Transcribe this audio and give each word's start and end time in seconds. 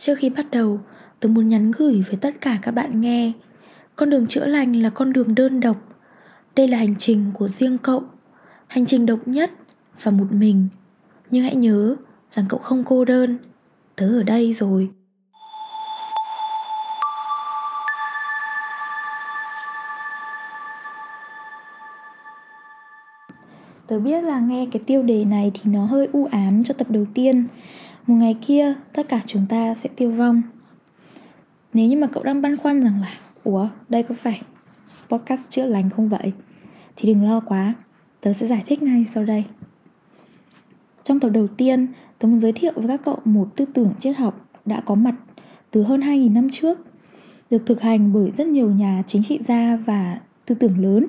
Trước 0.00 0.14
khi 0.18 0.30
bắt 0.30 0.46
đầu, 0.50 0.80
tôi 1.20 1.32
muốn 1.32 1.48
nhắn 1.48 1.70
gửi 1.70 2.04
với 2.06 2.16
tất 2.16 2.34
cả 2.40 2.58
các 2.62 2.70
bạn 2.70 3.00
nghe. 3.00 3.32
Con 3.96 4.10
đường 4.10 4.26
chữa 4.26 4.46
lành 4.46 4.82
là 4.82 4.90
con 4.90 5.12
đường 5.12 5.34
đơn 5.34 5.60
độc. 5.60 5.76
Đây 6.56 6.68
là 6.68 6.78
hành 6.78 6.94
trình 6.98 7.30
của 7.34 7.48
riêng 7.48 7.78
cậu. 7.78 8.02
Hành 8.66 8.86
trình 8.86 9.06
độc 9.06 9.18
nhất 9.28 9.50
và 10.02 10.10
một 10.10 10.26
mình. 10.30 10.68
Nhưng 11.30 11.44
hãy 11.44 11.54
nhớ 11.54 11.96
rằng 12.30 12.44
cậu 12.48 12.60
không 12.60 12.84
cô 12.84 13.04
đơn. 13.04 13.38
Tớ 13.96 14.18
ở 14.18 14.22
đây 14.22 14.52
rồi. 14.52 14.90
Tớ 23.86 23.98
biết 23.98 24.24
là 24.24 24.40
nghe 24.40 24.66
cái 24.72 24.82
tiêu 24.86 25.02
đề 25.02 25.24
này 25.24 25.50
thì 25.54 25.70
nó 25.72 25.84
hơi 25.84 26.08
u 26.12 26.28
ám 26.30 26.64
cho 26.64 26.74
tập 26.74 26.90
đầu 26.90 27.06
tiên. 27.14 27.46
Một 28.10 28.16
ngày 28.16 28.36
kia, 28.46 28.74
tất 28.92 29.08
cả 29.08 29.20
chúng 29.26 29.46
ta 29.48 29.74
sẽ 29.74 29.88
tiêu 29.96 30.10
vong. 30.10 30.42
Nếu 31.72 31.88
như 31.88 31.96
mà 31.96 32.06
cậu 32.06 32.22
đang 32.22 32.42
băn 32.42 32.56
khoăn 32.56 32.80
rằng 32.80 33.00
là, 33.00 33.14
Ủa, 33.44 33.68
đây 33.88 34.02
có 34.02 34.14
phải 34.18 34.42
podcast 35.08 35.50
chữa 35.50 35.66
lành 35.66 35.90
không 35.90 36.08
vậy? 36.08 36.32
Thì 36.96 37.08
đừng 37.14 37.24
lo 37.24 37.40
quá, 37.40 37.74
Tớ 38.20 38.32
sẽ 38.32 38.46
giải 38.46 38.62
thích 38.66 38.82
ngay 38.82 39.06
sau 39.14 39.24
đây. 39.24 39.44
Trong 41.02 41.20
tập 41.20 41.28
đầu 41.28 41.46
tiên, 41.48 41.86
Tớ 42.18 42.28
muốn 42.28 42.40
giới 42.40 42.52
thiệu 42.52 42.72
với 42.76 42.88
các 42.88 43.00
cậu 43.04 43.18
một 43.24 43.56
tư 43.56 43.64
tưởng 43.74 43.92
triết 43.98 44.16
học 44.16 44.48
đã 44.64 44.82
có 44.86 44.94
mặt 44.94 45.14
từ 45.70 45.82
hơn 45.82 46.00
2.000 46.00 46.32
năm 46.32 46.48
trước, 46.52 46.78
Được 47.50 47.66
thực 47.66 47.80
hành 47.80 48.12
bởi 48.12 48.30
rất 48.36 48.46
nhiều 48.46 48.70
nhà 48.70 49.02
chính 49.06 49.22
trị 49.22 49.38
gia 49.42 49.76
và 49.76 50.20
tư 50.46 50.54
tưởng 50.54 50.78
lớn. 50.78 51.06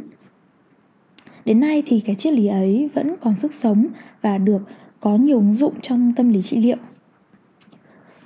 Đến 1.45 1.59
nay 1.59 1.83
thì 1.85 1.99
cái 1.99 2.15
triết 2.15 2.33
lý 2.33 2.47
ấy 2.47 2.89
vẫn 2.93 3.15
còn 3.21 3.37
sức 3.37 3.53
sống 3.53 3.87
và 4.21 4.37
được 4.37 4.61
có 4.99 5.15
nhiều 5.15 5.37
ứng 5.37 5.53
dụng 5.53 5.73
trong 5.81 6.13
tâm 6.15 6.29
lý 6.29 6.41
trị 6.41 6.57
liệu. 6.57 6.77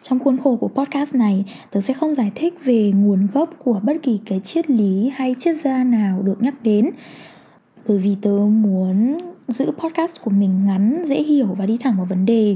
Trong 0.09 0.19
khuôn 0.19 0.37
khổ 0.37 0.55
của 0.55 0.67
podcast 0.67 1.15
này, 1.15 1.45
tớ 1.71 1.81
sẽ 1.81 1.93
không 1.93 2.15
giải 2.15 2.31
thích 2.35 2.53
về 2.63 2.91
nguồn 2.95 3.27
gốc 3.33 3.49
của 3.63 3.79
bất 3.83 3.93
kỳ 4.03 4.19
cái 4.25 4.39
triết 4.39 4.69
lý 4.69 5.11
hay 5.15 5.35
triết 5.39 5.55
gia 5.55 5.83
nào 5.83 6.21
được 6.21 6.41
nhắc 6.41 6.63
đến 6.63 6.89
bởi 7.87 7.97
vì 7.97 8.15
tớ 8.21 8.29
muốn 8.49 9.17
giữ 9.47 9.71
podcast 9.71 10.21
của 10.21 10.31
mình 10.31 10.65
ngắn, 10.65 11.03
dễ 11.05 11.23
hiểu 11.23 11.47
và 11.57 11.65
đi 11.65 11.77
thẳng 11.77 11.97
vào 11.97 12.05
vấn 12.05 12.25
đề. 12.25 12.55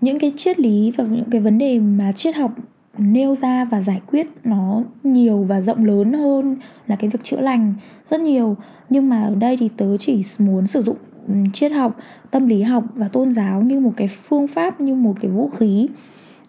Những 0.00 0.18
cái 0.18 0.32
triết 0.36 0.60
lý 0.60 0.92
và 0.96 1.04
những 1.04 1.30
cái 1.30 1.40
vấn 1.40 1.58
đề 1.58 1.78
mà 1.78 2.12
triết 2.12 2.36
học 2.36 2.52
nêu 2.98 3.36
ra 3.36 3.64
và 3.64 3.82
giải 3.82 4.00
quyết 4.06 4.26
nó 4.44 4.82
nhiều 5.02 5.44
và 5.48 5.60
rộng 5.60 5.84
lớn 5.84 6.12
hơn 6.12 6.56
là 6.86 6.96
cái 6.96 7.10
việc 7.10 7.24
chữa 7.24 7.40
lành 7.40 7.74
rất 8.06 8.20
nhiều 8.20 8.56
nhưng 8.90 9.08
mà 9.08 9.22
ở 9.22 9.34
đây 9.34 9.56
thì 9.56 9.68
tớ 9.76 9.96
chỉ 9.96 10.22
muốn 10.38 10.66
sử 10.66 10.82
dụng 10.82 10.96
ừ, 11.28 11.34
triết 11.52 11.72
học 11.72 11.96
tâm 12.30 12.46
lý 12.46 12.62
học 12.62 12.84
và 12.94 13.08
tôn 13.08 13.32
giáo 13.32 13.62
như 13.62 13.80
một 13.80 13.92
cái 13.96 14.08
phương 14.08 14.46
pháp 14.46 14.80
như 14.80 14.94
một 14.94 15.14
cái 15.20 15.30
vũ 15.30 15.48
khí 15.48 15.88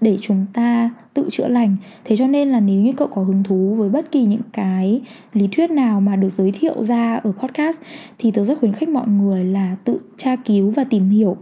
để 0.02 0.17
chúng 0.22 0.45
ta 0.53 0.89
tự 1.14 1.30
chữa 1.31 1.47
lành. 1.47 1.75
Thế 2.05 2.16
cho 2.16 2.28
nên 2.28 2.50
là 2.50 2.59
nếu 2.59 2.81
như 2.81 2.94
cậu 2.94 3.08
có 3.08 3.23
hứng 3.23 3.44
thú 3.44 3.75
với 3.78 3.89
bất 3.89 4.11
kỳ 4.11 4.23
những 4.23 4.42
cái 4.53 5.02
lý 5.33 5.47
thuyết 5.52 5.72
nào 5.72 6.02
mà 6.02 6.16
được 6.16 6.30
giới 6.30 6.52
thiệu 6.52 6.83
ra 6.83 7.16
ở 7.16 7.31
podcast, 7.31 7.81
thì 8.17 8.31
tớ 8.31 8.44
rất 8.44 8.59
khuyến 8.59 8.73
khích 8.73 8.89
mọi 8.89 9.08
người 9.08 9.45
là 9.45 9.75
tự 9.83 10.00
tra 10.17 10.36
cứu 10.36 10.70
và 10.70 10.83
tìm 10.83 11.09
hiểu 11.09 11.38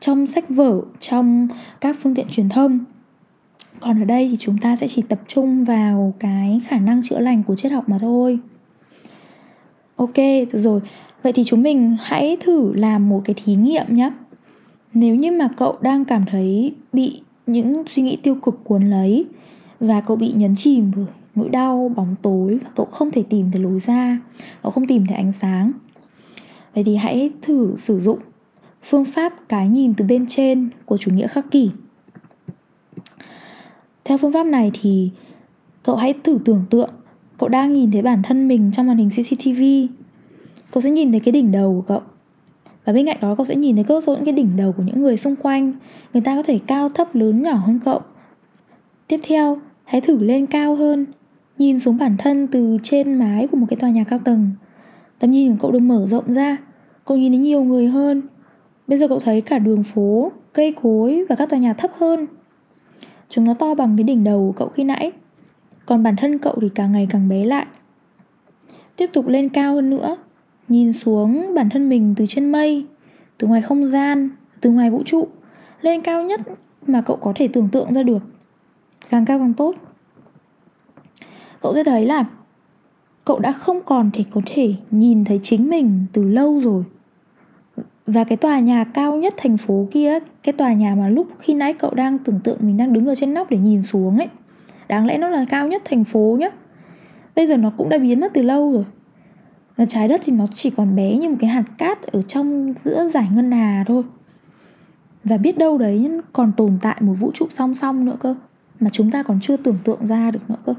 trong 0.00 0.26
sách 0.26 0.48
vở, 0.48 0.80
trong 1.00 1.48
các 1.80 1.96
phương 2.00 2.14
tiện 2.14 2.26
truyền 2.30 2.48
thông. 2.48 2.78
Còn 3.80 4.02
ở 4.02 4.04
đây 4.04 4.28
thì 4.30 4.36
chúng 4.36 4.58
ta 4.58 4.76
sẽ 4.76 4.88
chỉ 4.88 5.02
tập 5.02 5.20
trung 5.26 5.64
vào 5.64 6.14
cái 6.18 6.60
khả 6.66 6.78
năng 6.78 7.02
chữa 7.02 7.18
lành 7.18 7.42
của 7.42 7.56
triết 7.56 7.72
học 7.72 7.88
mà 7.88 7.98
thôi. 8.00 8.38
Ok, 9.96 10.16
được 10.16 10.58
rồi. 10.58 10.80
Vậy 11.22 11.32
thì 11.32 11.44
chúng 11.44 11.62
mình 11.62 11.96
hãy 12.00 12.36
thử 12.40 12.72
làm 12.74 13.08
một 13.08 13.22
cái 13.24 13.34
thí 13.44 13.54
nghiệm 13.54 13.96
nhé 13.96 14.10
nếu 14.94 15.14
như 15.14 15.30
mà 15.30 15.48
cậu 15.56 15.76
đang 15.80 16.04
cảm 16.04 16.24
thấy 16.30 16.74
bị 16.92 17.20
những 17.46 17.82
suy 17.86 18.02
nghĩ 18.02 18.16
tiêu 18.16 18.34
cực 18.34 18.64
cuốn 18.64 18.90
lấy 18.90 19.26
và 19.80 20.00
cậu 20.00 20.16
bị 20.16 20.32
nhấn 20.32 20.54
chìm 20.56 20.90
bởi 20.96 21.06
nỗi 21.34 21.48
đau, 21.48 21.92
bóng 21.96 22.14
tối 22.22 22.58
và 22.64 22.70
cậu 22.76 22.86
không 22.86 23.10
thể 23.10 23.22
tìm 23.30 23.50
thấy 23.52 23.62
lối 23.62 23.80
ra, 23.80 24.20
cậu 24.62 24.70
không 24.70 24.86
tìm 24.86 25.06
thấy 25.06 25.16
ánh 25.16 25.32
sáng 25.32 25.72
vậy 26.74 26.84
thì 26.84 26.96
hãy 26.96 27.30
thử 27.42 27.74
sử 27.78 28.00
dụng 28.00 28.18
phương 28.82 29.04
pháp 29.04 29.48
cái 29.48 29.68
nhìn 29.68 29.94
từ 29.94 30.04
bên 30.04 30.26
trên 30.26 30.68
của 30.84 30.96
chủ 30.96 31.10
nghĩa 31.10 31.26
khắc 31.26 31.50
kỷ 31.50 31.70
theo 34.04 34.18
phương 34.18 34.32
pháp 34.32 34.46
này 34.46 34.70
thì 34.80 35.10
cậu 35.82 35.96
hãy 35.96 36.14
thử 36.24 36.38
tưởng 36.44 36.64
tượng 36.70 36.90
cậu 37.40 37.48
đang 37.48 37.72
nhìn 37.72 37.90
thấy 37.92 38.02
bản 38.02 38.22
thân 38.22 38.48
mình 38.48 38.70
trong 38.72 38.86
màn 38.86 38.96
hình 38.96 39.08
CCTV. 39.08 39.62
Cậu 40.72 40.80
sẽ 40.80 40.90
nhìn 40.90 41.10
thấy 41.10 41.20
cái 41.20 41.32
đỉnh 41.32 41.52
đầu 41.52 41.74
của 41.74 41.94
cậu. 41.94 42.02
Và 42.90 42.94
bên 42.94 43.06
cạnh 43.06 43.16
đó 43.20 43.34
cậu 43.34 43.46
sẽ 43.46 43.56
nhìn 43.56 43.76
thấy 43.76 43.84
cơ 43.84 44.00
số 44.00 44.14
những 44.14 44.24
cái 44.24 44.34
đỉnh 44.34 44.56
đầu 44.56 44.72
của 44.72 44.82
những 44.82 45.02
người 45.02 45.16
xung 45.16 45.36
quanh. 45.36 45.72
Người 46.12 46.22
ta 46.22 46.36
có 46.36 46.42
thể 46.42 46.58
cao 46.66 46.88
thấp 46.88 47.14
lớn 47.14 47.42
nhỏ 47.42 47.54
hơn 47.54 47.80
cậu. 47.84 48.00
Tiếp 49.08 49.20
theo, 49.22 49.58
hãy 49.84 50.00
thử 50.00 50.22
lên 50.22 50.46
cao 50.46 50.74
hơn, 50.74 51.06
nhìn 51.58 51.80
xuống 51.80 51.98
bản 51.98 52.16
thân 52.18 52.46
từ 52.46 52.78
trên 52.82 53.14
mái 53.14 53.46
của 53.46 53.56
một 53.56 53.66
cái 53.70 53.76
tòa 53.76 53.90
nhà 53.90 54.04
cao 54.04 54.18
tầng. 54.24 54.50
Tầm 55.18 55.30
nhìn 55.30 55.52
của 55.52 55.58
cậu 55.62 55.70
được 55.70 55.78
mở 55.80 56.06
rộng 56.06 56.32
ra, 56.32 56.56
cậu 57.04 57.16
nhìn 57.16 57.32
thấy 57.32 57.40
nhiều 57.40 57.62
người 57.62 57.86
hơn. 57.86 58.22
Bây 58.86 58.98
giờ 58.98 59.08
cậu 59.08 59.18
thấy 59.18 59.40
cả 59.40 59.58
đường 59.58 59.82
phố, 59.82 60.32
cây 60.52 60.72
cối 60.82 61.24
và 61.28 61.36
các 61.36 61.50
tòa 61.50 61.58
nhà 61.58 61.72
thấp 61.72 61.90
hơn 61.98 62.26
Chúng 63.28 63.44
nó 63.44 63.54
to 63.54 63.74
bằng 63.74 63.96
cái 63.96 64.04
đỉnh 64.04 64.24
đầu 64.24 64.46
của 64.46 64.52
cậu 64.52 64.68
khi 64.68 64.84
nãy 64.84 65.12
Còn 65.86 66.02
bản 66.02 66.16
thân 66.16 66.38
cậu 66.38 66.58
thì 66.60 66.68
càng 66.74 66.92
ngày 66.92 67.06
càng 67.10 67.28
bé 67.28 67.44
lại 67.44 67.66
Tiếp 68.96 69.10
tục 69.12 69.28
lên 69.28 69.48
cao 69.48 69.74
hơn 69.74 69.90
nữa 69.90 70.16
Nhìn 70.70 70.92
xuống 70.92 71.54
bản 71.54 71.68
thân 71.70 71.88
mình 71.88 72.14
từ 72.16 72.26
trên 72.28 72.52
mây, 72.52 72.86
Từ 73.38 73.46
ngoài 73.46 73.62
không 73.62 73.84
gian, 73.84 74.30
Từ 74.60 74.70
ngoài 74.70 74.90
vũ 74.90 75.02
trụ, 75.06 75.28
Lên 75.82 76.00
cao 76.00 76.22
nhất 76.22 76.40
mà 76.86 77.00
cậu 77.00 77.16
có 77.16 77.32
thể 77.36 77.48
tưởng 77.48 77.68
tượng 77.72 77.94
ra 77.94 78.02
được. 78.02 78.22
Càng 79.10 79.24
cao 79.24 79.38
càng 79.38 79.54
tốt. 79.54 79.74
Cậu 81.60 81.74
sẽ 81.74 81.84
thấy 81.84 82.06
là 82.06 82.24
Cậu 83.24 83.38
đã 83.38 83.52
không 83.52 83.80
còn 83.84 84.10
thể 84.12 84.24
có 84.30 84.40
thể 84.46 84.74
nhìn 84.90 85.24
thấy 85.24 85.40
chính 85.42 85.70
mình 85.70 86.06
từ 86.12 86.28
lâu 86.28 86.60
rồi. 86.60 86.84
Và 88.06 88.24
cái 88.24 88.36
tòa 88.36 88.60
nhà 88.60 88.84
cao 88.84 89.16
nhất 89.16 89.34
thành 89.36 89.56
phố 89.56 89.88
kia, 89.90 90.18
cái 90.42 90.52
tòa 90.52 90.72
nhà 90.72 90.94
mà 90.94 91.08
lúc 91.08 91.26
khi 91.38 91.54
nãy 91.54 91.74
cậu 91.74 91.94
đang 91.94 92.18
tưởng 92.18 92.40
tượng 92.44 92.58
mình 92.60 92.76
đang 92.76 92.92
đứng 92.92 93.06
ở 93.06 93.14
trên 93.14 93.34
nóc 93.34 93.50
để 93.50 93.58
nhìn 93.58 93.82
xuống 93.82 94.18
ấy, 94.18 94.28
đáng 94.88 95.06
lẽ 95.06 95.18
nó 95.18 95.28
là 95.28 95.44
cao 95.50 95.68
nhất 95.68 95.82
thành 95.84 96.04
phố 96.04 96.36
nhá. 96.40 96.48
Bây 97.36 97.46
giờ 97.46 97.56
nó 97.56 97.72
cũng 97.76 97.88
đã 97.88 97.98
biến 97.98 98.20
mất 98.20 98.30
từ 98.34 98.42
lâu 98.42 98.72
rồi 98.72 98.84
và 99.80 99.86
trái 99.86 100.08
đất 100.08 100.20
thì 100.24 100.32
nó 100.32 100.46
chỉ 100.52 100.70
còn 100.70 100.96
bé 100.96 101.16
như 101.16 101.28
một 101.28 101.36
cái 101.40 101.50
hạt 101.50 101.64
cát 101.78 102.02
ở 102.02 102.22
trong 102.22 102.72
giữa 102.76 103.06
giải 103.06 103.28
ngân 103.34 103.52
hà 103.52 103.84
thôi. 103.86 104.02
Và 105.24 105.36
biết 105.36 105.58
đâu 105.58 105.78
đấy 105.78 106.10
còn 106.32 106.52
tồn 106.56 106.78
tại 106.82 106.96
một 107.00 107.14
vũ 107.18 107.30
trụ 107.34 107.46
song 107.50 107.74
song 107.74 108.04
nữa 108.04 108.16
cơ, 108.20 108.34
mà 108.80 108.90
chúng 108.92 109.10
ta 109.10 109.22
còn 109.22 109.40
chưa 109.40 109.56
tưởng 109.56 109.78
tượng 109.84 110.06
ra 110.06 110.30
được 110.30 110.50
nữa 110.50 110.56
cơ. 110.66 110.74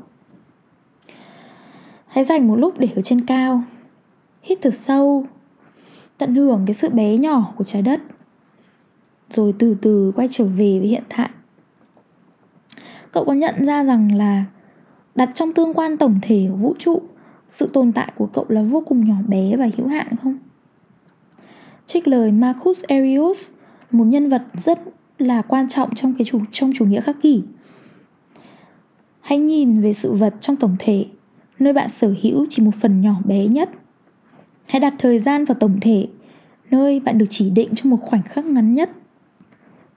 Hãy 2.07 2.23
dành 2.23 2.47
một 2.47 2.55
lúc 2.55 2.79
để 2.79 2.89
ở 2.95 3.01
trên 3.01 3.25
cao, 3.25 3.63
hít 4.43 4.57
thở 4.61 4.69
sâu, 4.69 5.25
tận 6.17 6.35
hưởng 6.35 6.63
cái 6.67 6.73
sự 6.73 6.89
bé 6.89 7.17
nhỏ 7.17 7.53
của 7.55 7.63
trái 7.63 7.81
đất, 7.81 8.01
rồi 9.29 9.53
từ 9.59 9.77
từ 9.81 10.11
quay 10.15 10.27
trở 10.31 10.45
về 10.45 10.79
với 10.79 10.87
hiện 10.87 11.03
tại. 11.17 11.29
Cậu 13.11 13.25
có 13.25 13.33
nhận 13.33 13.65
ra 13.65 13.83
rằng 13.83 14.15
là 14.17 14.45
đặt 15.15 15.29
trong 15.35 15.53
tương 15.53 15.73
quan 15.73 15.97
tổng 15.97 16.19
thể 16.21 16.47
của 16.49 16.57
vũ 16.57 16.75
trụ 16.79 17.01
sự 17.51 17.69
tồn 17.73 17.91
tại 17.91 18.11
của 18.15 18.25
cậu 18.25 18.45
là 18.49 18.63
vô 18.63 18.83
cùng 18.87 19.05
nhỏ 19.05 19.15
bé 19.27 19.55
và 19.57 19.69
hữu 19.77 19.87
hạn 19.87 20.07
không? 20.23 20.37
Trích 21.85 22.07
lời 22.07 22.31
Marcus 22.31 22.83
Aurelius 22.83 23.51
một 23.91 24.05
nhân 24.05 24.29
vật 24.29 24.41
rất 24.53 24.79
là 25.17 25.41
quan 25.41 25.69
trọng 25.69 25.95
trong 25.95 26.13
cái 26.17 26.25
chủ 26.25 26.39
trong 26.51 26.71
chủ 26.75 26.85
nghĩa 26.85 27.01
khắc 27.01 27.21
kỷ. 27.21 27.43
Hãy 29.21 29.37
nhìn 29.37 29.81
về 29.81 29.93
sự 29.93 30.13
vật 30.13 30.35
trong 30.41 30.55
tổng 30.55 30.75
thể 30.79 31.05
nơi 31.59 31.73
bạn 31.73 31.89
sở 31.89 32.13
hữu 32.21 32.45
chỉ 32.49 32.63
một 32.63 32.75
phần 32.81 33.01
nhỏ 33.01 33.15
bé 33.25 33.47
nhất. 33.47 33.69
Hãy 34.67 34.79
đặt 34.79 34.93
thời 34.99 35.19
gian 35.19 35.45
vào 35.45 35.57
tổng 35.59 35.77
thể, 35.81 36.07
nơi 36.71 36.99
bạn 36.99 37.17
được 37.17 37.25
chỉ 37.29 37.49
định 37.49 37.69
trong 37.75 37.89
một 37.89 37.97
khoảnh 38.01 38.23
khắc 38.23 38.45
ngắn 38.45 38.73
nhất. 38.73 38.89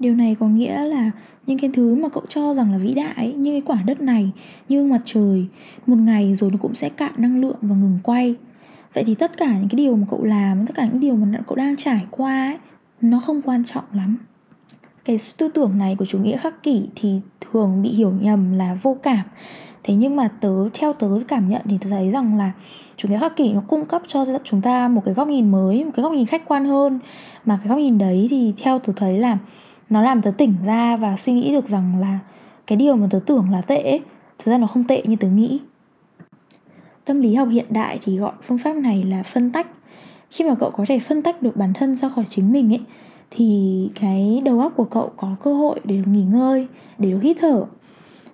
Điều 0.05 0.15
này 0.15 0.37
có 0.41 0.47
nghĩa 0.47 0.85
là 0.85 1.11
những 1.47 1.59
cái 1.59 1.71
thứ 1.75 1.95
mà 1.95 2.09
cậu 2.09 2.23
cho 2.29 2.55
rằng 2.55 2.73
là 2.73 2.79
vĩ 2.79 2.95
đại 2.95 3.33
như 3.33 3.53
cái 3.53 3.61
quả 3.61 3.83
đất 3.87 4.01
này, 4.01 4.31
như 4.69 4.85
mặt 4.85 5.01
trời, 5.05 5.47
một 5.87 5.97
ngày 5.97 6.35
rồi 6.35 6.51
nó 6.51 6.57
cũng 6.61 6.75
sẽ 6.75 6.89
cạn 6.89 7.13
năng 7.17 7.41
lượng 7.41 7.57
và 7.63 7.77
ngừng 7.77 7.99
quay. 8.03 8.35
Vậy 8.95 9.05
thì 9.07 9.15
tất 9.15 9.37
cả 9.37 9.59
những 9.59 9.69
cái 9.69 9.77
điều 9.77 9.97
mà 9.97 10.07
cậu 10.11 10.25
làm, 10.25 10.67
tất 10.67 10.73
cả 10.77 10.87
những 10.87 11.01
điều 11.01 11.15
mà 11.15 11.39
cậu 11.47 11.57
đang 11.57 11.77
trải 11.77 12.07
qua 12.11 12.47
ấy, 12.47 12.59
nó 13.01 13.21
không 13.21 13.43
quan 13.43 13.65
trọng 13.65 13.85
lắm. 13.93 14.17
Cái 15.05 15.19
tư 15.37 15.49
tưởng 15.49 15.79
này 15.79 15.97
của 15.99 16.05
chủ 16.05 16.19
nghĩa 16.19 16.37
khắc 16.37 16.63
kỷ 16.63 16.83
thì 16.95 17.21
thường 17.41 17.83
bị 17.83 17.89
hiểu 17.89 18.13
nhầm 18.21 18.53
là 18.53 18.79
vô 18.83 18.97
cảm 19.03 19.25
thế 19.85 19.95
nhưng 19.95 20.17
mà 20.17 20.29
tớ 20.41 20.69
theo 20.75 20.93
tớ 20.93 21.09
cảm 21.29 21.49
nhận 21.49 21.63
thì 21.65 21.79
tớ 21.81 21.91
thấy 21.91 22.11
rằng 22.11 22.39
là 22.39 22.53
chủ 22.97 23.09
nghĩa 23.09 23.19
khắc 23.19 23.37
kỷ 23.37 23.53
nó 23.53 23.63
cung 23.69 23.87
cấp 23.87 24.03
cho 24.07 24.25
chúng 24.45 24.61
ta 24.61 24.89
một 24.89 25.03
cái 25.05 25.15
góc 25.15 25.29
nhìn 25.29 25.51
mới 25.51 25.85
một 25.85 25.91
cái 25.95 26.03
góc 26.03 26.13
nhìn 26.13 26.27
khách 26.27 26.45
quan 26.45 26.65
hơn 26.65 26.99
mà 27.45 27.57
cái 27.57 27.69
góc 27.69 27.79
nhìn 27.79 27.99
đấy 27.99 28.27
thì 28.31 28.53
theo 28.57 28.79
tớ 28.79 28.93
thấy 28.97 29.19
là 29.19 29.39
nó 29.95 30.03
làm 30.03 30.23
tớ 30.23 30.31
tỉnh 30.31 30.55
ra 30.67 30.97
và 30.97 31.17
suy 31.17 31.33
nghĩ 31.33 31.53
được 31.53 31.69
rằng 31.69 32.01
là 32.01 32.19
cái 32.67 32.77
điều 32.77 32.97
mà 32.97 33.07
tớ 33.11 33.19
tưởng 33.27 33.51
là 33.51 33.61
tệ 33.61 34.01
thực 34.39 34.53
ra 34.53 34.59
nó 34.59 34.67
không 34.67 34.85
tệ 34.85 35.03
như 35.07 35.17
tớ 35.17 35.29
nghĩ. 35.29 35.61
Tâm 37.05 37.21
lý 37.21 37.35
học 37.35 37.49
hiện 37.51 37.67
đại 37.71 37.99
thì 38.03 38.17
gọi 38.17 38.33
phương 38.43 38.59
pháp 38.59 38.77
này 38.77 39.03
là 39.03 39.23
phân 39.23 39.51
tách. 39.51 39.67
Khi 40.31 40.45
mà 40.45 40.55
cậu 40.55 40.71
có 40.71 40.85
thể 40.89 40.99
phân 40.99 41.23
tách 41.23 41.43
được 41.43 41.57
bản 41.57 41.73
thân 41.73 41.97
ra 41.97 42.09
khỏi 42.09 42.25
chính 42.29 42.53
mình 42.53 42.73
ấy, 42.73 42.81
thì 43.31 43.91
cái 44.01 44.43
đầu 44.45 44.61
óc 44.61 44.73
của 44.77 44.85
cậu 44.85 45.11
có 45.17 45.37
cơ 45.43 45.55
hội 45.55 45.81
để 45.85 45.97
được 45.97 46.07
nghỉ 46.07 46.23
ngơi, 46.23 46.67
để 46.99 47.11
được 47.11 47.21
hít 47.23 47.37
thở. 47.41 47.65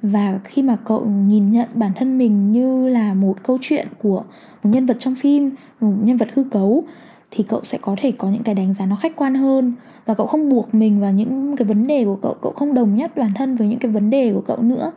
Và 0.03 0.41
khi 0.45 0.63
mà 0.63 0.77
cậu 0.85 1.05
nhìn 1.07 1.51
nhận 1.51 1.69
bản 1.75 1.93
thân 1.97 2.19
mình 2.19 2.53
như 2.53 2.89
là 2.89 3.15
một 3.15 3.37
câu 3.43 3.59
chuyện 3.61 3.89
của 3.99 4.23
một 4.63 4.71
nhân 4.71 4.87
vật 4.87 4.97
trong 4.99 5.15
phim, 5.15 5.51
một 5.81 5.93
nhân 6.03 6.17
vật 6.17 6.29
hư 6.35 6.45
cấu, 6.45 6.85
thì 7.31 7.45
cậu 7.49 7.61
sẽ 7.65 7.79
có 7.79 7.97
thể 7.99 8.13
có 8.13 8.29
những 8.29 8.43
cái 8.43 8.55
đánh 8.55 8.75
giá 8.75 8.87
nó 8.87 8.97
khách 8.97 9.17
quan 9.17 9.35
hơn 9.35 9.75
và 10.11 10.15
cậu 10.15 10.27
không 10.27 10.49
buộc 10.49 10.75
mình 10.75 11.01
vào 11.01 11.13
những 11.13 11.57
cái 11.57 11.69
vấn 11.69 11.87
đề 11.87 12.05
của 12.05 12.17
cậu 12.23 12.37
cậu 12.43 12.53
không 12.53 12.75
đồng 12.75 12.97
nhất 12.97 13.17
bản 13.17 13.31
thân 13.35 13.57
với 13.57 13.69
những 13.69 13.79
cái 13.79 13.93
vấn 13.93 14.11
đề 14.11 14.33
của 14.35 14.41
cậu 14.41 14.63
nữa. 14.63 14.93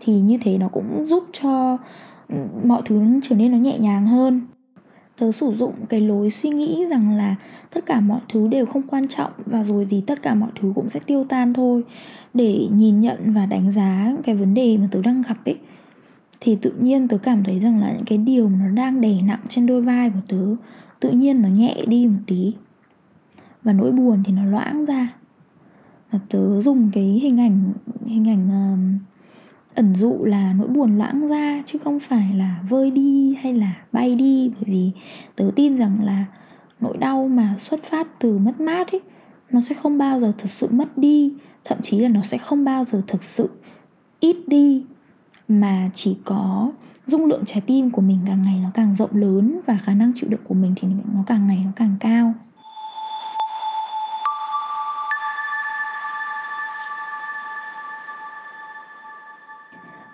Thì 0.00 0.20
như 0.20 0.38
thế 0.42 0.58
nó 0.58 0.68
cũng 0.68 1.06
giúp 1.06 1.24
cho 1.32 1.78
ừ, 2.28 2.36
mọi 2.64 2.82
thứ 2.84 3.02
trở 3.22 3.36
nên 3.36 3.52
nó 3.52 3.58
nhẹ 3.58 3.78
nhàng 3.78 4.06
hơn. 4.06 4.40
Tớ 5.18 5.32
sử 5.32 5.52
dụng 5.54 5.72
cái 5.88 6.00
lối 6.00 6.30
suy 6.30 6.50
nghĩ 6.50 6.84
rằng 6.90 7.16
là 7.16 7.36
tất 7.74 7.86
cả 7.86 8.00
mọi 8.00 8.20
thứ 8.28 8.48
đều 8.48 8.66
không 8.66 8.82
quan 8.82 9.08
trọng 9.08 9.32
và 9.46 9.64
rồi 9.64 9.84
gì 9.84 10.02
tất 10.06 10.22
cả 10.22 10.34
mọi 10.34 10.50
thứ 10.60 10.72
cũng 10.74 10.90
sẽ 10.90 11.00
tiêu 11.06 11.24
tan 11.28 11.54
thôi. 11.54 11.82
Để 12.34 12.68
nhìn 12.70 13.00
nhận 13.00 13.32
và 13.34 13.46
đánh 13.46 13.72
giá 13.72 14.12
cái 14.24 14.34
vấn 14.34 14.54
đề 14.54 14.76
mà 14.78 14.88
tớ 14.90 15.02
đang 15.02 15.22
gặp 15.28 15.44
ấy, 15.44 15.58
thì 16.40 16.56
tự 16.62 16.72
nhiên 16.80 17.08
tớ 17.08 17.18
cảm 17.18 17.44
thấy 17.44 17.60
rằng 17.60 17.80
là 17.80 17.92
những 17.92 18.04
cái 18.06 18.18
điều 18.18 18.48
mà 18.48 18.58
nó 18.66 18.68
đang 18.68 19.00
đè 19.00 19.22
nặng 19.22 19.40
trên 19.48 19.66
đôi 19.66 19.82
vai 19.82 20.10
của 20.10 20.20
tớ, 20.28 20.56
tự 21.00 21.10
nhiên 21.10 21.42
nó 21.42 21.48
nhẹ 21.48 21.84
đi 21.86 22.06
một 22.06 22.20
tí 22.26 22.52
và 23.64 23.72
nỗi 23.72 23.92
buồn 23.92 24.22
thì 24.24 24.32
nó 24.32 24.44
loãng 24.44 24.84
ra. 24.84 25.08
Và 26.10 26.18
tớ 26.30 26.62
dùng 26.62 26.90
cái 26.92 27.04
hình 27.04 27.40
ảnh 27.40 27.72
hình 28.06 28.28
ảnh 28.28 28.48
um, 28.48 28.98
ẩn 29.74 29.94
dụ 29.94 30.24
là 30.24 30.52
nỗi 30.52 30.68
buồn 30.68 30.98
loãng 30.98 31.28
ra 31.28 31.62
chứ 31.66 31.78
không 31.78 32.00
phải 32.00 32.34
là 32.34 32.60
vơi 32.68 32.90
đi 32.90 33.34
hay 33.34 33.54
là 33.54 33.74
bay 33.92 34.14
đi. 34.14 34.48
Bởi 34.54 34.64
vì 34.66 34.90
tớ 35.36 35.50
tin 35.56 35.76
rằng 35.76 36.04
là 36.04 36.24
nỗi 36.80 36.96
đau 36.96 37.28
mà 37.28 37.54
xuất 37.58 37.82
phát 37.82 38.20
từ 38.20 38.38
mất 38.38 38.60
mát 38.60 38.92
ấy 38.92 39.00
nó 39.50 39.60
sẽ 39.60 39.74
không 39.74 39.98
bao 39.98 40.20
giờ 40.20 40.32
thực 40.38 40.50
sự 40.50 40.68
mất 40.70 40.98
đi. 40.98 41.32
Thậm 41.64 41.78
chí 41.82 41.98
là 41.98 42.08
nó 42.08 42.22
sẽ 42.22 42.38
không 42.38 42.64
bao 42.64 42.84
giờ 42.84 43.02
thực 43.06 43.24
sự 43.24 43.50
ít 44.20 44.36
đi. 44.46 44.84
Mà 45.48 45.90
chỉ 45.94 46.16
có 46.24 46.72
dung 47.06 47.26
lượng 47.26 47.42
trái 47.46 47.60
tim 47.60 47.90
của 47.90 48.02
mình 48.02 48.18
càng 48.26 48.42
ngày 48.42 48.60
nó 48.62 48.70
càng 48.74 48.94
rộng 48.94 49.16
lớn 49.16 49.60
và 49.66 49.78
khả 49.82 49.94
năng 49.94 50.12
chịu 50.14 50.30
đựng 50.30 50.40
của 50.44 50.54
mình 50.54 50.74
thì 50.76 50.88
nó 51.14 51.24
càng 51.26 51.46
ngày 51.46 51.62
nó 51.64 51.70
càng 51.76 51.96
cao. 52.00 52.34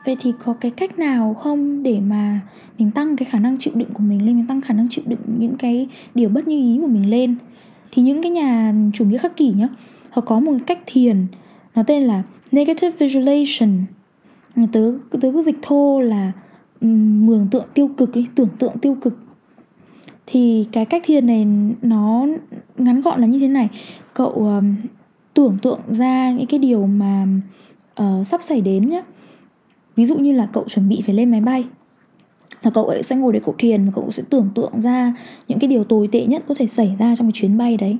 Vậy 0.06 0.16
thì 0.20 0.32
có 0.44 0.52
cái 0.52 0.70
cách 0.70 0.98
nào 0.98 1.34
không 1.34 1.82
để 1.82 2.00
mà 2.00 2.40
mình 2.78 2.90
tăng 2.90 3.16
cái 3.16 3.28
khả 3.30 3.38
năng 3.38 3.58
chịu 3.58 3.72
đựng 3.76 3.90
của 3.94 4.02
mình 4.02 4.26
lên 4.26 4.36
mình 4.36 4.46
tăng 4.46 4.60
khả 4.60 4.74
năng 4.74 4.88
chịu 4.88 5.04
đựng 5.06 5.20
những 5.38 5.56
cái 5.56 5.88
điều 6.14 6.28
bất 6.28 6.48
như 6.48 6.56
ý 6.56 6.78
của 6.80 6.86
mình 6.86 7.10
lên? 7.10 7.34
Thì 7.92 8.02
những 8.02 8.22
cái 8.22 8.30
nhà 8.30 8.74
chủ 8.94 9.04
nghĩa 9.04 9.18
khắc 9.18 9.36
kỷ 9.36 9.52
nhá 9.56 9.68
họ 10.10 10.22
có 10.22 10.40
một 10.40 10.52
cái 10.52 10.60
cách 10.66 10.78
thiền 10.86 11.26
nó 11.74 11.82
tên 11.82 12.02
là 12.02 12.22
negative 12.52 13.06
visualization. 13.06 13.82
Tớ 14.72 14.92
tớ 15.10 15.32
cứ 15.32 15.42
dịch 15.42 15.58
thô 15.62 16.00
là 16.00 16.32
mường 16.80 17.48
tượng 17.50 17.64
tiêu 17.74 17.88
cực 17.96 18.14
đi 18.14 18.26
tưởng 18.34 18.48
tượng 18.58 18.78
tiêu 18.78 18.96
cực. 19.00 19.18
Thì 20.26 20.66
cái 20.72 20.84
cách 20.84 21.02
thiền 21.06 21.26
này 21.26 21.46
nó 21.82 22.26
ngắn 22.78 23.00
gọn 23.00 23.20
là 23.20 23.26
như 23.26 23.38
thế 23.38 23.48
này. 23.48 23.68
Cậu 24.14 24.30
um, 24.30 24.74
tưởng 25.34 25.58
tượng 25.62 25.80
ra 25.90 26.30
những 26.30 26.46
cái 26.46 26.60
điều 26.60 26.86
mà 26.86 27.26
uh, 28.02 28.26
sắp 28.26 28.42
xảy 28.42 28.60
đến 28.60 28.90
nhé 28.90 29.02
ví 30.00 30.06
dụ 30.06 30.14
như 30.14 30.32
là 30.32 30.48
cậu 30.52 30.64
chuẩn 30.68 30.88
bị 30.88 31.02
phải 31.06 31.14
lên 31.14 31.30
máy 31.30 31.40
bay, 31.40 31.64
là 32.62 32.70
cậu 32.70 32.84
ấy 32.84 33.02
sẽ 33.02 33.16
ngồi 33.16 33.32
để 33.32 33.40
cậu 33.44 33.54
thiền 33.58 33.84
và 33.84 33.92
cậu 33.94 34.10
sẽ 34.10 34.22
tưởng 34.30 34.48
tượng 34.54 34.80
ra 34.80 35.14
những 35.48 35.58
cái 35.58 35.68
điều 35.68 35.84
tồi 35.84 36.08
tệ 36.12 36.26
nhất 36.26 36.44
có 36.48 36.54
thể 36.54 36.66
xảy 36.66 36.96
ra 36.98 37.14
trong 37.16 37.26
cái 37.26 37.32
chuyến 37.32 37.58
bay 37.58 37.76
đấy. 37.76 37.96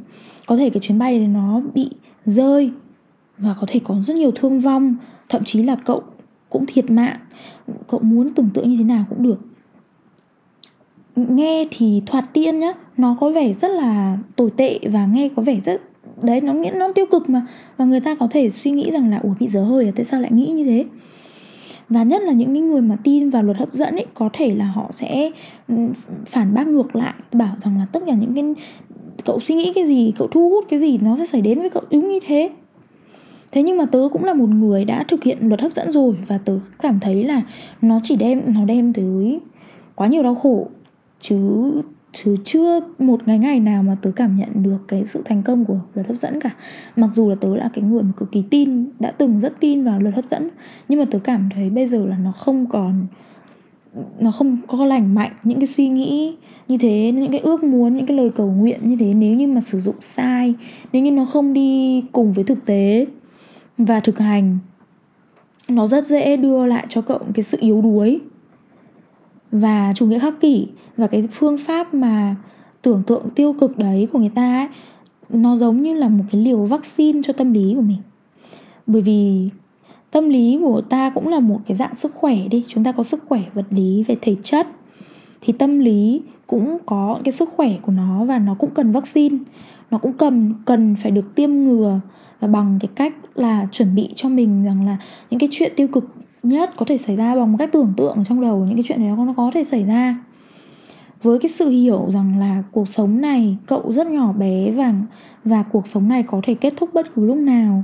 Có 0.47 0.57
thể 0.57 0.71
cái 0.71 0.81
chuyến 0.81 0.99
bay 0.99 1.19
này 1.19 1.29
nó 1.29 1.61
bị 1.75 1.91
rơi 2.25 2.71
và 3.39 3.55
có 3.61 3.67
thể 3.71 3.81
có 3.85 4.01
rất 4.03 4.17
nhiều 4.17 4.31
thương 4.35 4.61
vong, 4.61 4.97
thậm 5.29 5.45
chí 5.45 5.63
là 5.63 5.77
cậu 5.77 6.03
cũng 6.51 6.65
thiệt 6.67 6.91
mạng, 6.91 7.17
cậu 7.89 8.01
muốn 8.03 8.31
tưởng 8.31 8.51
tượng 8.55 8.71
như 8.71 8.77
thế 8.77 8.85
nào 8.85 9.05
cũng 9.09 9.23
được. 9.23 9.41
Nghe 11.17 11.67
thì 11.71 12.03
thoạt 12.07 12.25
tiên 12.33 12.59
nhá, 12.59 12.73
nó 12.97 13.17
có 13.21 13.31
vẻ 13.31 13.55
rất 13.55 13.71
là 13.71 14.19
tồi 14.37 14.51
tệ 14.57 14.79
và 14.93 15.07
nghe 15.07 15.29
có 15.37 15.43
vẻ 15.43 15.61
rất, 15.61 15.83
đấy, 16.23 16.41
nó 16.41 16.53
nghĩa, 16.53 16.71
nó 16.71 16.93
tiêu 16.93 17.07
cực 17.11 17.29
mà, 17.29 17.47
và 17.77 17.85
người 17.85 18.01
ta 18.01 18.15
có 18.15 18.29
thể 18.31 18.51
suy 18.51 18.71
nghĩ 18.71 18.91
rằng 18.91 19.11
là, 19.11 19.19
ủa, 19.23 19.35
bị 19.41 19.49
dở 19.49 19.63
hơi 19.63 19.87
à? 19.87 19.93
Tại 19.97 20.05
sao 20.05 20.21
lại 20.21 20.33
nghĩ 20.33 20.47
như 20.47 20.65
thế? 20.65 20.85
Và 21.91 22.03
nhất 22.03 22.23
là 22.23 22.33
những 22.33 22.55
cái 22.55 22.63
người 22.63 22.83
mà 22.83 22.97
tin 23.05 23.31
vào 23.31 23.43
luật 23.43 23.57
hấp 23.57 23.75
dẫn 23.75 23.97
ấy, 23.97 24.07
có 24.15 24.31
thể 24.33 24.55
là 24.55 24.65
họ 24.65 24.89
sẽ 24.91 25.31
ừ, 25.69 25.75
phản 26.27 26.55
bác 26.55 26.69
ngược 26.69 26.97
lại, 26.97 27.15
bảo 27.33 27.55
rằng 27.59 27.79
là 27.79 27.87
tất 27.93 28.03
cả 28.07 28.15
những 28.15 28.35
cái, 28.35 28.45
cậu 29.25 29.41
suy 29.41 29.55
nghĩ 29.55 29.73
cái 29.75 29.87
gì, 29.87 30.13
cậu 30.17 30.29
thu 30.29 30.51
hút 30.51 30.65
cái 30.69 30.79
gì 30.79 30.99
nó 30.99 31.17
sẽ 31.17 31.27
xảy 31.27 31.41
đến 31.41 31.61
với 31.61 31.71
cậu, 31.71 31.83
đúng 31.91 32.09
như 32.09 32.21
thế. 32.27 32.51
Thế 33.53 33.63
nhưng 33.63 33.77
mà 33.77 33.85
tớ 33.85 34.09
cũng 34.13 34.25
là 34.25 34.35
một 34.35 34.49
người 34.49 34.85
đã 34.85 35.05
thực 35.09 35.25
hiện 35.25 35.39
luật 35.49 35.61
hấp 35.61 35.73
dẫn 35.73 35.91
rồi 35.91 36.17
và 36.27 36.39
tớ 36.39 36.59
cảm 36.83 37.01
thấy 37.01 37.25
là 37.25 37.43
nó 37.83 38.01
chỉ 38.03 38.17
đem, 38.17 38.43
nó 38.47 38.65
đem 38.65 38.93
tới 38.93 39.41
quá 39.95 40.07
nhiều 40.07 40.23
đau 40.23 40.35
khổ. 40.35 40.67
Chứ 41.21 41.73
chứ 42.13 42.37
chưa 42.45 42.81
một 42.99 43.29
ngày 43.29 43.39
ngày 43.39 43.61
nào 43.61 43.83
mà 43.83 43.97
tớ 44.03 44.11
cảm 44.17 44.37
nhận 44.37 44.63
được 44.63 44.79
cái 44.89 45.07
sự 45.07 45.23
thành 45.25 45.43
công 45.43 45.65
của 45.65 45.81
luật 45.95 46.07
hấp 46.07 46.17
dẫn 46.17 46.41
cả. 46.41 46.51
Mặc 46.97 47.11
dù 47.15 47.29
là 47.29 47.35
tớ 47.35 47.57
là 47.57 47.71
cái 47.75 47.85
người 47.85 48.03
mà 48.03 48.13
cực 48.17 48.33
kỳ 48.33 48.45
tin, 48.51 48.89
đã 48.99 49.11
từng 49.11 49.41
rất 49.41 49.61
tin 49.61 49.85
vào 49.85 50.01
luật 50.01 50.15
hấp 50.15 50.25
dẫn, 50.29 50.49
nhưng 50.89 50.99
mà 50.99 51.05
tớ 51.11 51.19
cảm 51.19 51.49
thấy 51.55 51.71
bây 51.71 51.87
giờ 51.87 52.07
là 52.07 52.19
nó 52.19 52.33
không 52.33 52.67
còn, 52.67 53.07
nó 54.19 54.31
không 54.31 54.59
có 54.67 54.85
lành 54.85 55.15
mạnh, 55.15 55.33
những 55.45 55.61
cái 55.61 55.67
suy 55.67 55.89
nghĩ 55.89 56.37
như 56.69 56.79
thế, 56.79 57.13
những 57.15 57.33
cái 57.33 57.41
ước 57.41 57.65
muốn, 57.65 57.97
những 57.97 58.07
cái 58.07 58.17
lời 58.17 58.31
cầu 58.31 58.51
nguyện 58.51 58.81
như 58.83 58.97
thế, 59.01 59.15
nếu 59.15 59.37
như 59.37 59.47
mà 59.47 59.61
sử 59.61 59.81
dụng 59.81 59.97
sai, 60.01 60.55
nếu 60.93 61.03
như 61.03 61.11
nó 61.11 61.25
không 61.25 61.53
đi 61.53 62.03
cùng 62.13 62.33
với 62.33 62.45
thực 62.45 62.67
tế 62.67 63.07
và 63.79 64.01
thực 64.01 64.19
hành, 64.19 64.59
nó 65.69 65.87
rất 65.87 66.05
dễ 66.05 66.37
đưa 66.37 66.67
lại 66.67 66.87
cho 66.89 67.01
cậu 67.01 67.19
cái 67.35 67.43
sự 67.43 67.59
yếu 67.61 67.83
đuối 67.83 68.21
và 69.53 69.93
chủ 69.97 70.07
nghĩa 70.07 70.19
khắc 70.19 70.41
kỷ 70.41 70.69
và 70.97 71.07
cái 71.07 71.29
phương 71.31 71.59
pháp 71.59 71.95
mà 71.95 72.37
tưởng 72.83 73.03
tượng 73.07 73.31
tiêu 73.31 73.53
cực 73.53 73.79
đấy 73.79 74.09
của 74.13 74.19
người 74.19 74.33
ta 74.35 74.59
ấy, 74.59 74.69
nó 75.29 75.57
giống 75.57 75.83
như 75.83 75.95
là 75.95 76.09
một 76.09 76.25
cái 76.33 76.41
liều 76.41 76.65
vaccine 76.65 77.21
cho 77.25 77.33
tâm 77.33 77.53
lý 77.53 77.73
của 77.77 77.83
mình. 77.83 77.99
Bởi 78.87 79.03
vì 79.03 79.51
tâm 80.11 80.29
lý 80.29 80.59
của 80.61 80.81
ta 80.81 81.11
cũng 81.11 81.29
là 81.29 81.41
một 81.41 81.61
cái 81.67 81.77
dạng 81.77 81.95
sức 81.95 82.15
khỏe 82.15 82.37
đi 82.51 82.65
chúng 82.69 82.85
ta 82.85 82.93
có 82.93 83.03
sức 83.03 83.25
khỏe 83.29 83.41
vật 83.55 83.67
lý 83.71 84.05
về 84.07 84.17
thể 84.21 84.37
chất 84.43 84.67
thì 85.41 85.53
tâm 85.53 85.79
lý 85.79 86.23
cũng 86.47 86.79
có 86.87 87.21
cái 87.25 87.33
sức 87.33 87.49
khỏe 87.57 87.69
của 87.83 87.93
nó 87.93 88.25
và 88.25 88.39
nó 88.39 88.55
cũng 88.55 88.71
cần 88.71 88.93
vaccine. 88.93 89.39
Nó 89.91 89.99
cũng 89.99 90.13
cần 90.13 90.55
cần 90.65 90.97
phải 91.03 91.11
được 91.11 91.35
tiêm 91.35 91.51
ngừa 91.51 92.01
và 92.41 92.49
bằng 92.49 92.79
cái 92.81 92.89
cách 92.95 93.15
là 93.35 93.67
chuẩn 93.73 93.95
bị 93.95 94.09
cho 94.15 94.29
mình 94.29 94.65
rằng 94.65 94.87
là 94.87 94.97
những 95.31 95.41
cái 95.41 95.49
chuyện 95.53 95.73
tiêu 95.77 95.89
cực 95.89 96.05
nhất 96.43 96.71
có 96.77 96.87
thể 96.87 96.99
xảy 96.99 97.17
ra 97.17 97.35
bằng 97.35 97.53
một 97.53 97.59
cách 97.59 97.73
tưởng 97.73 97.93
tượng 97.97 98.17
ở 98.17 98.25
trong 98.25 98.41
đầu 98.41 98.65
những 98.65 98.77
cái 98.77 98.85
chuyện 98.87 98.99
đấy 98.99 99.27
nó 99.27 99.35
có 99.37 99.51
thể 99.55 99.65
xảy 99.65 99.85
ra. 99.85 100.25
Với 101.23 101.39
cái 101.39 101.51
sự 101.51 101.69
hiểu 101.69 102.07
rằng 102.11 102.39
là 102.39 102.63
cuộc 102.73 102.89
sống 102.89 103.21
này, 103.21 103.57
cậu 103.67 103.93
rất 103.93 104.07
nhỏ 104.07 104.33
bé 104.33 104.71
và 104.71 104.95
và 105.45 105.63
cuộc 105.63 105.87
sống 105.87 106.09
này 106.09 106.23
có 106.23 106.41
thể 106.45 106.55
kết 106.55 106.75
thúc 106.77 106.95
bất 106.95 107.15
cứ 107.15 107.27
lúc 107.27 107.37
nào, 107.37 107.83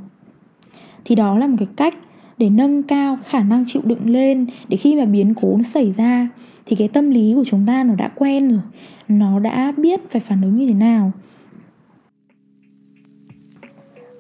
thì 1.05 1.15
đó 1.15 1.39
là 1.39 1.47
một 1.47 1.57
cái 1.59 1.69
cách 1.77 1.95
để 2.39 2.51
nâng 2.51 2.83
cao 2.83 3.19
khả 3.25 3.43
năng 3.43 3.65
chịu 3.67 3.83
đựng 3.85 4.11
lên. 4.11 4.47
Để 4.69 4.77
khi 4.77 4.97
mà 4.97 5.05
biến 5.05 5.35
cố 5.35 5.57
nó 5.57 5.63
xảy 5.63 5.93
ra, 5.93 6.29
thì 6.67 6.77
cái 6.77 6.89
tâm 6.89 7.11
lý 7.11 7.33
của 7.35 7.45
chúng 7.45 7.67
ta 7.67 7.85
nó 7.85 7.95
đã 7.95 8.09
quen 8.15 8.49
rồi, 8.49 8.61
nó 9.09 9.39
đã 9.39 9.73
biết 9.77 10.11
phải 10.11 10.21
phản 10.21 10.43
ứng 10.43 10.59
như 10.59 10.67
thế 10.67 10.75
nào. 10.75 11.13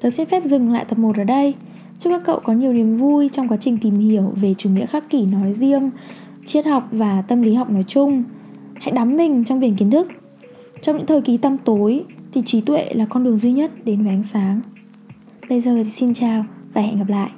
Tớ 0.00 0.10
xin 0.10 0.26
phép 0.26 0.44
dừng 0.44 0.72
lại 0.72 0.84
tập 0.88 0.98
1 0.98 1.16
ở 1.16 1.24
đây. 1.24 1.54
Chúc 1.98 2.12
các 2.12 2.22
cậu 2.24 2.40
có 2.40 2.52
nhiều 2.52 2.72
niềm 2.72 2.96
vui 2.96 3.28
trong 3.32 3.48
quá 3.48 3.56
trình 3.56 3.78
tìm 3.78 3.98
hiểu 3.98 4.32
về 4.36 4.54
chủ 4.54 4.70
nghĩa 4.70 4.86
khắc 4.86 5.10
kỷ 5.10 5.26
nói 5.26 5.52
riêng, 5.52 5.90
triết 6.44 6.66
học 6.66 6.88
và 6.92 7.22
tâm 7.22 7.42
lý 7.42 7.54
học 7.54 7.70
nói 7.70 7.84
chung. 7.88 8.24
Hãy 8.74 8.92
đắm 8.92 9.16
mình 9.16 9.44
trong 9.44 9.60
biển 9.60 9.76
kiến 9.76 9.90
thức. 9.90 10.08
Trong 10.80 10.96
những 10.96 11.06
thời 11.06 11.20
kỳ 11.20 11.36
tăm 11.36 11.58
tối 11.58 12.04
thì 12.32 12.42
trí 12.46 12.60
tuệ 12.60 12.88
là 12.94 13.06
con 13.06 13.24
đường 13.24 13.36
duy 13.36 13.52
nhất 13.52 13.84
đến 13.84 14.02
với 14.04 14.12
ánh 14.12 14.24
sáng. 14.32 14.60
Bây 15.48 15.60
giờ 15.60 15.82
thì 15.84 15.90
xin 15.90 16.14
chào 16.14 16.44
và 16.74 16.82
hẹn 16.82 16.98
gặp 16.98 17.08
lại. 17.08 17.30